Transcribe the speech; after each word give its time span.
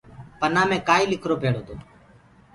پنآ 0.39 0.63
مي 0.69 0.77
ڪآئيٚ 0.87 1.09
لکرو 1.11 1.35
پيڙو 1.41 1.61
تو۔ 1.67 1.73